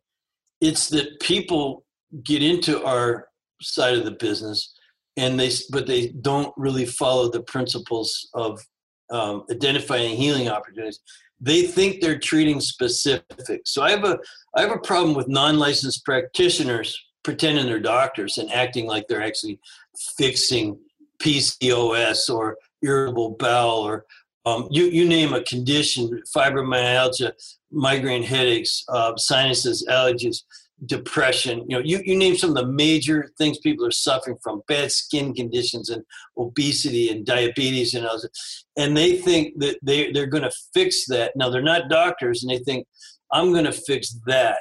[0.62, 1.86] it's that people
[2.24, 3.28] get into our
[3.62, 4.74] side of the business
[5.18, 8.62] and they but they don't really follow the principles of
[9.10, 11.00] um, identifying healing opportunities.
[11.40, 13.62] They think they're treating specific.
[13.66, 14.20] So i have a
[14.56, 19.60] i have a problem with non-licensed practitioners pretending they're doctors and acting like they're actually
[20.18, 20.80] fixing
[21.22, 24.06] pcos or irritable bowel or
[24.46, 27.34] um, you, you name a condition fibromyalgia
[27.72, 30.44] migraine headaches uh, sinuses allergies
[30.86, 34.62] depression you know you, you name some of the major things people are suffering from
[34.68, 36.04] bad skin conditions and
[36.38, 41.36] obesity and diabetes and others and they think that they, they're going to fix that.
[41.36, 42.88] Now they're not doctors and they think
[43.32, 44.60] i'm going to fix that.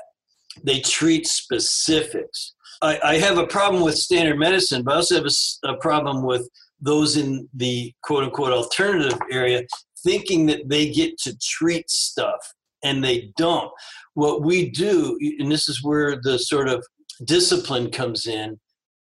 [0.64, 2.54] They treat specifics.
[2.82, 6.24] I, I, have a problem with standard medicine but i also have a, a problem
[6.24, 6.46] with
[6.78, 9.62] those in the quote unquote alternative area
[10.04, 13.70] thinking that they get to treat stuff and they don't
[14.16, 16.84] what we do, and this is where the sort of
[17.26, 18.58] discipline comes in,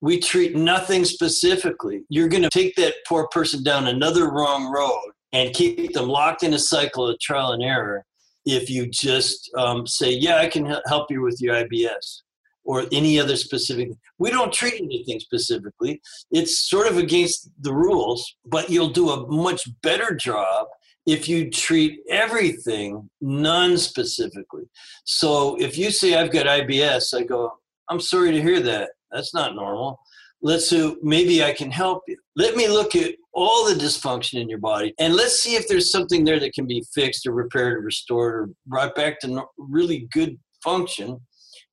[0.03, 2.03] we treat nothing specifically.
[2.11, 6.43] You're going to take that poor person down another wrong road and keep them locked
[6.43, 8.05] in a cycle of trial and error
[8.45, 12.21] if you just um, say, Yeah, I can help you with your IBS
[12.65, 13.89] or any other specific.
[14.19, 16.03] We don't treat anything specifically.
[16.31, 20.67] It's sort of against the rules, but you'll do a much better job
[21.09, 24.65] if you treat everything non-specifically.
[25.05, 27.51] So if you say I've got IBS, I go,
[27.89, 28.91] I'm sorry to hear that.
[29.11, 29.99] That's not normal.
[30.43, 32.19] Let's see, maybe I can help you.
[32.37, 35.91] Let me look at all the dysfunction in your body and let's see if there's
[35.91, 40.09] something there that can be fixed or repaired or restored or brought back to really
[40.13, 41.19] good function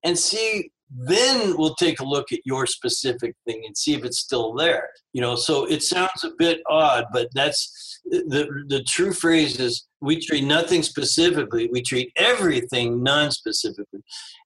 [0.06, 4.20] and see then we'll take a look at your specific thing and see if it's
[4.20, 5.36] still there you know?
[5.36, 10.44] So it sounds a bit odd but that's the the true phrase is we treat
[10.44, 14.02] nothing specifically we treat everything non-specifically.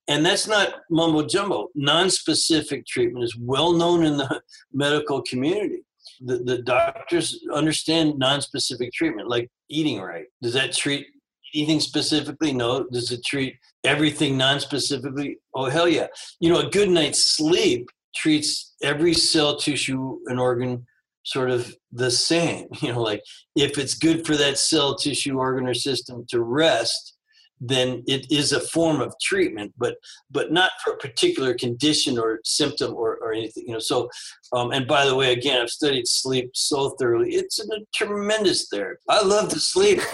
[0.08, 1.68] And that's not mumbo jumbo.
[1.76, 4.42] Non-specific treatment is well known in the
[4.74, 5.84] medical community.
[6.22, 10.26] The, the doctors understand non-specific treatment like eating right.
[10.42, 11.08] Does that treat
[11.56, 12.54] anything specifically?
[12.54, 12.86] No.
[12.92, 15.38] Does it treat everything non-specifically?
[15.56, 16.08] Oh hell yeah!
[16.40, 20.86] You know, a good night's sleep treats every cell, tissue, and organ
[21.24, 22.68] sort of the same.
[22.82, 23.24] You know, like
[23.56, 27.18] if it's good for that cell, tissue, organ, or system to rest,
[27.62, 29.96] then it is a form of treatment, but
[30.32, 33.66] but not for a particular condition or symptom or, or anything.
[33.68, 34.10] You know, so
[34.54, 37.36] um, and by the way, again, I've studied sleep so thoroughly.
[37.36, 37.66] It's a
[37.96, 39.02] tremendous therapy.
[39.08, 40.00] I love to sleep.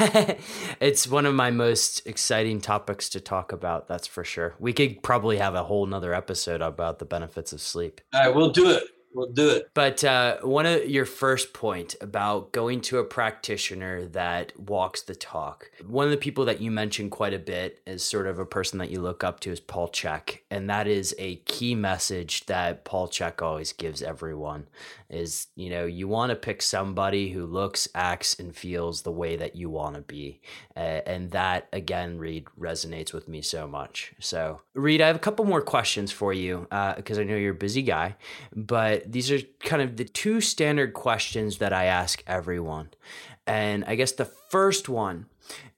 [0.80, 3.88] it's one of my most exciting topics to talk about.
[3.88, 4.56] That's for sure.
[4.60, 8.01] We could probably have a whole nother episode about the benefits of sleep.
[8.13, 8.84] All right, we'll do it
[9.15, 9.69] we'll do it.
[9.73, 15.15] But uh, one of your first point about going to a practitioner that walks the
[15.15, 15.71] talk.
[15.86, 18.78] One of the people that you mentioned quite a bit is sort of a person
[18.80, 22.84] that you look up to is Paul Chek, and that is a key message that
[22.84, 24.67] Paul Chek always gives everyone.
[25.15, 29.38] Is you know you want to pick somebody who looks, acts, and feels the way
[29.38, 30.41] that you want to be,
[30.75, 34.13] uh, and that again, Reed resonates with me so much.
[34.19, 37.54] So, Reed, I have a couple more questions for you because uh, I know you're
[37.54, 38.17] a busy guy,
[38.54, 42.89] but these are kind of the two standard questions that I ask everyone.
[43.47, 45.28] And I guess the first one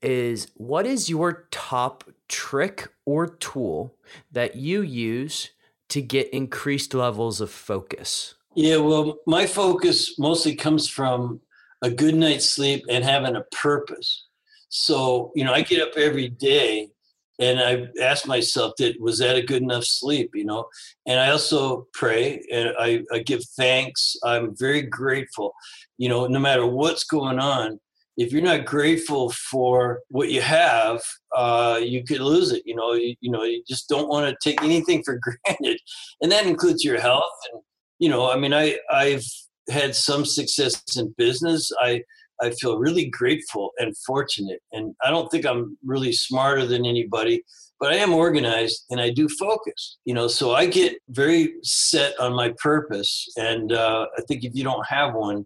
[0.01, 3.95] is what is your top trick or tool
[4.31, 5.51] that you use
[5.89, 8.35] to get increased levels of focus?
[8.57, 11.41] Yeah, well, my focus mostly comes from
[11.83, 14.25] a good night's sleep and having a purpose.
[14.69, 16.89] So, you know, I get up every day
[17.37, 20.31] and I ask myself, did was that a good enough sleep?
[20.33, 20.65] You know,
[21.05, 24.15] and I also pray and I, I give thanks.
[24.25, 25.53] I'm very grateful.
[25.99, 27.79] You know, no matter what's going on,
[28.17, 30.99] if you're not grateful for what you have,
[31.35, 32.63] uh, you could lose it.
[32.65, 35.79] You know, you, you know, you just don't want to take anything for granted,
[36.21, 37.37] and that includes your health.
[37.53, 37.61] And
[37.99, 39.25] you know, I mean, I I've
[39.69, 41.71] had some success in business.
[41.81, 42.03] I
[42.41, 44.61] I feel really grateful and fortunate.
[44.71, 47.43] And I don't think I'm really smarter than anybody,
[47.79, 49.97] but I am organized and I do focus.
[50.05, 53.27] You know, so I get very set on my purpose.
[53.37, 55.45] And uh, I think if you don't have one,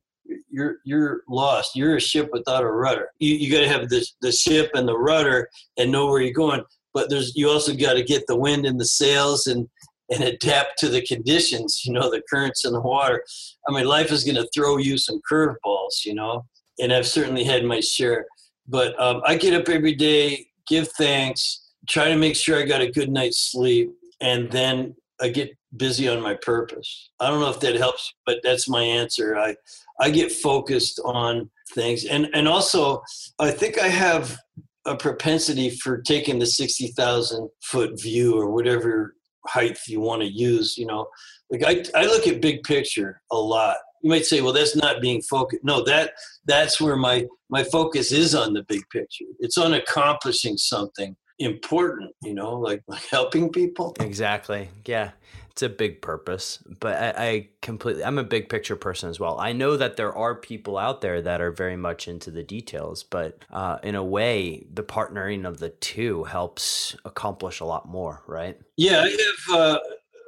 [0.50, 1.76] you're you're lost.
[1.76, 3.10] You're a ship without a rudder.
[3.20, 6.34] You you got to have the the ship and the rudder and know where you're
[6.34, 6.64] going.
[6.94, 9.68] But there's you also got to get the wind in the sails and
[10.12, 11.82] and adapt to the conditions.
[11.86, 13.24] You know, the currents in the water.
[13.68, 16.06] I mean, life is going to throw you some curveballs.
[16.06, 16.46] You know,
[16.80, 18.26] and I've certainly had my share.
[18.68, 22.82] But um, I get up every day, give thanks, try to make sure I got
[22.82, 23.92] a good night's sleep,
[24.22, 27.12] and then I get busy on my purpose.
[27.20, 29.38] I don't know if that helps, but that's my answer.
[29.38, 29.56] I
[30.00, 33.02] I get focused on things, and and also
[33.40, 34.38] I think I have
[34.86, 39.16] a propensity for taking the sixty thousand foot view or whatever
[39.48, 40.78] height you want to use.
[40.78, 41.08] You know,
[41.50, 43.78] like I I look at big picture a lot.
[44.04, 45.64] You might say, well, that's not being focused.
[45.64, 46.14] No, that
[46.46, 49.26] that's where my my focus is on the big picture.
[49.40, 52.12] It's on accomplishing something important.
[52.24, 53.96] You know, like, like helping people.
[54.00, 54.70] Exactly.
[54.86, 55.12] Yeah
[55.52, 59.40] it's a big purpose but I, I, completely i'm a big picture person as well.
[59.40, 63.04] I know that there are people out there that are very much into the details
[63.04, 68.24] but uh, in a way the partnering of the two helps accomplish a lot more
[68.28, 68.58] right?
[68.78, 69.80] Yeah i have uh,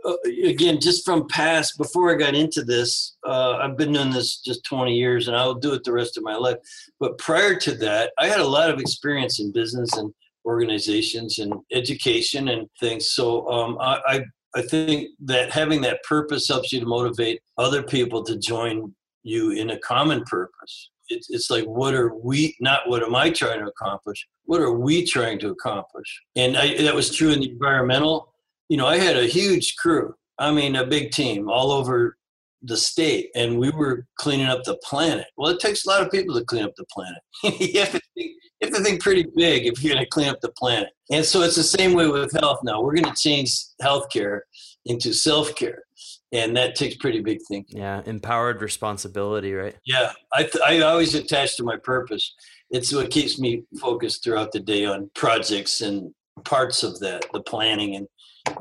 [0.06, 0.16] uh
[0.46, 4.64] again just from past before i got into this uh, i've been doing this just
[4.66, 6.58] 20 years and i'll do it the rest of my life.
[7.00, 10.14] But prior to that i had a lot of experience in business and
[10.46, 13.12] organizations and education and things.
[13.12, 14.22] So um, I, I
[14.56, 18.94] I think that having that purpose helps you to motivate other people to join
[19.24, 20.90] you in a common purpose.
[21.10, 24.26] It's, it's like, what are we, not what am I trying to accomplish?
[24.46, 26.22] What are we trying to accomplish?
[26.36, 28.34] And I, that was true in the environmental.
[28.70, 30.14] You know, I had a huge crew.
[30.40, 32.18] I mean, a big team all over
[32.64, 35.28] the state, and we were cleaning up the planet.
[35.38, 37.20] Well, it takes a lot of people to clean up the planet.
[37.60, 38.32] you, have to think,
[38.64, 40.90] you have to think pretty big if you're going to clean up the planet.
[41.12, 42.82] And so it's the same way with health now.
[42.82, 44.42] We're going to change healthcare
[44.86, 45.84] into self care.
[46.32, 47.78] And that takes pretty big thinking.
[47.78, 49.76] Yeah, empowered responsibility, right?
[49.86, 52.34] Yeah, I, th- I always attach to my purpose.
[52.72, 56.14] It's what keeps me focused throughout the day on projects and
[56.46, 58.08] parts of that, the planning and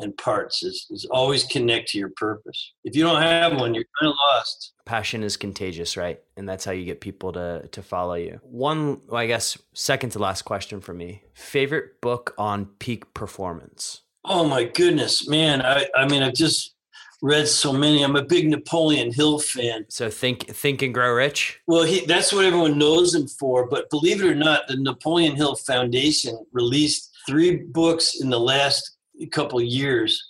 [0.01, 2.73] and parts is, is always connect to your purpose.
[2.85, 4.73] If you don't have one, you're kind of lost.
[4.85, 6.21] Passion is contagious, right?
[6.37, 8.41] And that's how you get people to to follow you.
[8.43, 14.03] One, well, I guess, second to last question for me: favorite book on peak performance.
[14.25, 15.63] Oh my goodness, man!
[15.63, 16.75] I I mean, I've just
[17.23, 18.03] read so many.
[18.03, 19.87] I'm a big Napoleon Hill fan.
[19.89, 21.61] So think think and grow rich.
[21.67, 23.67] Well, he that's what everyone knows him for.
[23.69, 28.97] But believe it or not, the Napoleon Hill Foundation released three books in the last
[29.31, 30.23] couple years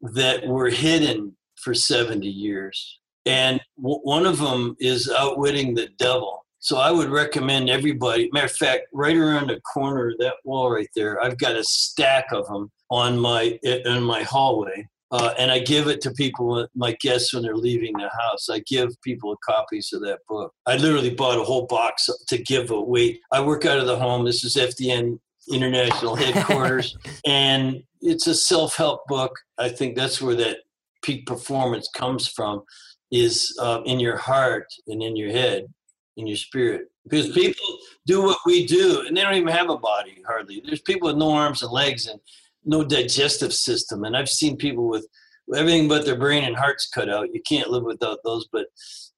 [0.00, 2.98] that were hidden for 70 years.
[3.26, 6.44] And w- one of them is Outwitting the Devil.
[6.60, 8.30] So I would recommend everybody.
[8.32, 11.62] Matter of fact, right around the corner of that wall right there, I've got a
[11.62, 16.66] stack of them on my in my hallway, uh, and I give it to people,
[16.74, 18.48] my guests, when they're leaving the house.
[18.50, 20.52] I give people copies of that book.
[20.66, 23.20] I literally bought a whole box to give away.
[23.30, 24.24] I work out of the home.
[24.24, 25.18] This is FDN
[25.50, 26.96] International headquarters,
[27.26, 29.32] and it's a self-help book.
[29.58, 30.58] I think that's where that
[31.02, 32.62] peak performance comes from,
[33.10, 35.66] is uh, in your heart and in your head,
[36.16, 36.82] in your spirit.
[37.04, 37.64] Because people
[38.06, 40.62] do what we do, and they don't even have a body hardly.
[40.64, 42.20] There's people with no arms and legs and
[42.64, 45.06] no digestive system, and I've seen people with
[45.54, 47.32] everything but their brain and hearts cut out.
[47.32, 48.66] You can't live without those, but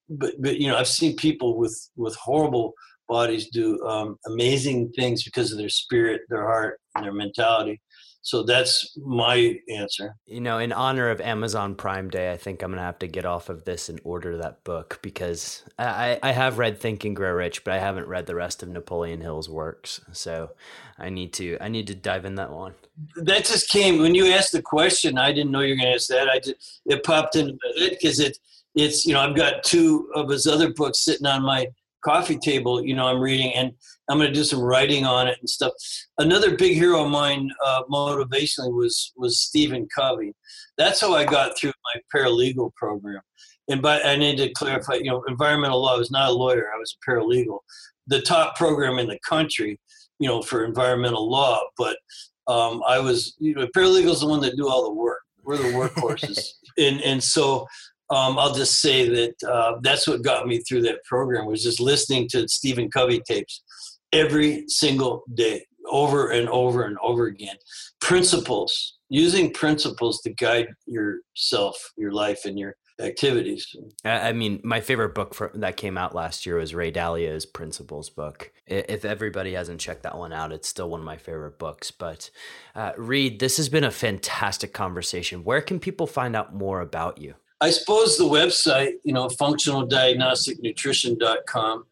[0.09, 2.75] but but you know, I've seen people with with horrible
[3.11, 7.81] bodies do um, amazing things because of their spirit, their heart, and their mentality.
[8.23, 10.15] So that's my answer.
[10.27, 13.25] You know, in honor of Amazon Prime Day, I think I'm gonna have to get
[13.25, 17.33] off of this and order that book because I, I have read Think and Grow
[17.33, 20.03] Rich, but I haven't read the rest of Napoleon Hill's works.
[20.13, 20.51] So
[20.99, 22.75] I need to I need to dive in that one.
[23.17, 25.17] That just came when you asked the question.
[25.17, 26.29] I didn't know you were gonna ask that.
[26.29, 28.39] I just it popped into my head because it
[28.75, 31.67] it's you know I've got two of his other books sitting on my
[32.05, 33.73] coffee table, you know, I'm reading and
[34.09, 35.73] I'm going to do some writing on it and stuff.
[36.19, 40.35] Another big hero of mine, uh, motivationally, was was Stephen Covey.
[40.77, 43.21] That's how I got through my paralegal program.
[43.69, 45.95] And but I need to clarify, you know, environmental law.
[45.95, 46.71] I was not a lawyer.
[46.75, 47.59] I was a paralegal.
[48.09, 49.79] The top program in the country,
[50.19, 51.61] you know, for environmental law.
[51.79, 51.97] But
[52.49, 55.21] um, I was, you know, paralegal is the one that do all the work.
[55.45, 56.51] We're the workhorses.
[56.79, 57.67] and and so
[58.11, 61.81] um, I'll just say that uh, that's what got me through that program was just
[61.81, 63.63] listening to Stephen Covey tapes
[64.13, 67.57] every single day, over and over and over again.
[68.01, 73.75] Principles, using principles to guide yourself, your life, and your activities.
[74.05, 78.11] I mean, my favorite book for, that came out last year was Ray Dalio's Principles
[78.11, 78.53] book.
[78.67, 81.91] If everybody hasn't checked that one out, it's still one of my favorite books.
[81.91, 82.31] But
[82.75, 85.45] uh, Reed, this has been a fantastic conversation.
[85.45, 87.35] Where can people find out more about you?
[87.61, 91.85] I suppose the website, you know, functionaldiagnosticnutrition.com,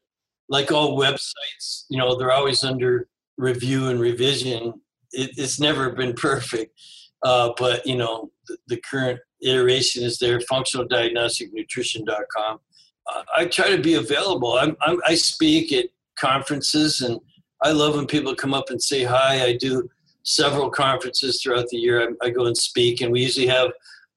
[0.49, 3.07] like all websites, you know, they're always under
[3.37, 4.81] review and revision.
[5.13, 6.73] It, it's never been perfect.
[7.23, 12.61] Uh, but, you know, the, the current iteration is there, functionaldiagnosticnutrition.com.
[13.07, 14.55] Uh, I try to be available.
[14.55, 15.87] I'm, I'm, I speak at
[16.19, 17.21] conferences and
[17.63, 19.45] I love when people come up and say hi.
[19.45, 19.89] I do
[20.23, 22.03] several conferences throughout the year.
[22.03, 23.71] I, I go and speak, and we usually have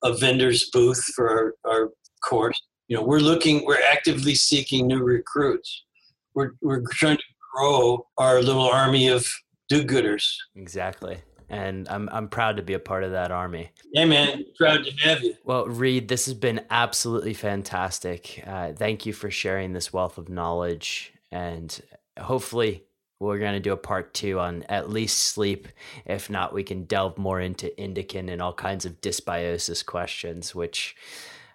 [0.04, 1.90] a vendor's booth for our, our
[2.28, 2.60] course.
[2.88, 5.86] You know, we're looking, we're actively seeking new recruits.
[6.34, 7.24] We're, we're trying to
[7.54, 9.28] grow our little army of
[9.70, 10.26] do-gooders.
[10.56, 11.20] Exactly
[11.52, 13.72] and I'm I'm proud to be a part of that army.
[13.92, 15.36] Yeah, man, proud to have you.
[15.44, 18.42] Well, Reed, this has been absolutely fantastic.
[18.48, 21.80] Uh, thank you for sharing this wealth of knowledge, and
[22.20, 22.86] hopefully.
[23.22, 25.68] We're going to do a part two on at least sleep.
[26.06, 30.96] If not, we can delve more into indican and all kinds of dysbiosis questions, which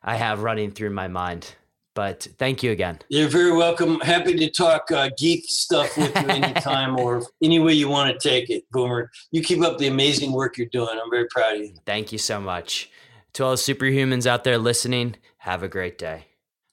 [0.02, 1.56] I have running through my mind.
[1.94, 3.00] But thank you again.
[3.08, 3.98] You're very welcome.
[4.00, 8.28] Happy to talk uh, geek stuff with you anytime or any way you want to
[8.28, 9.10] take it, Boomer.
[9.32, 10.90] You keep up the amazing work you're doing.
[11.02, 11.74] I'm very proud of you.
[11.84, 12.90] Thank you so much.
[13.32, 16.26] To all the superhumans out there listening, have a great day.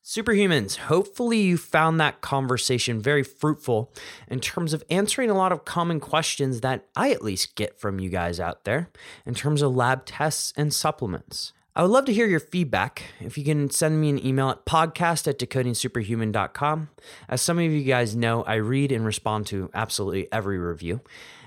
[0.03, 3.89] Superhumans, hopefully you found that conversation very fruitful
[4.27, 8.01] in terms of answering a lot of common questions that I at least get from
[8.01, 8.89] you guys out there
[9.25, 11.53] in terms of lab tests and supplements.
[11.73, 13.03] I would love to hear your feedback.
[13.21, 16.89] If you can send me an email at podcast at decodingsuperhuman.com.
[17.29, 20.99] As some of you guys know, I read and respond to absolutely every review.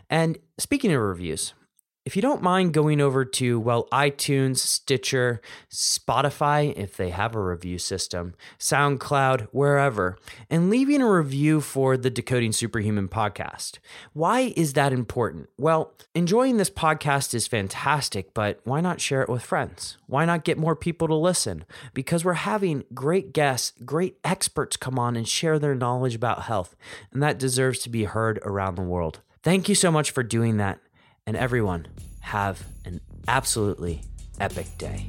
[0.09, 1.53] And speaking of reviews,
[2.07, 7.43] if you don't mind going over to, well, iTunes, Stitcher, Spotify, if they have a
[7.43, 10.17] review system, SoundCloud, wherever,
[10.49, 13.79] and leaving a review for the Decoding Superhuman podcast.
[14.13, 15.49] Why is that important?
[15.59, 19.99] Well, enjoying this podcast is fantastic, but why not share it with friends?
[20.07, 21.65] Why not get more people to listen?
[21.93, 26.77] Because we're having great guests, great experts come on and share their knowledge about health,
[27.13, 29.23] and that deserves to be heard around the world.
[29.43, 30.79] Thank you so much for doing that
[31.27, 31.87] and everyone
[32.21, 34.01] have an absolutely
[34.39, 35.07] epic day.